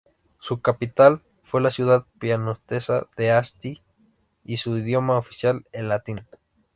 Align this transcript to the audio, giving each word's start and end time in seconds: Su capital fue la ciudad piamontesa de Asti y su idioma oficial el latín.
Su 0.39 0.61
capital 0.63 1.21
fue 1.43 1.61
la 1.61 1.69
ciudad 1.69 2.07
piamontesa 2.19 3.07
de 3.17 3.29
Asti 3.33 3.83
y 4.43 4.57
su 4.57 4.75
idioma 4.77 5.15
oficial 5.19 5.67
el 5.73 5.89
latín. 5.89 6.25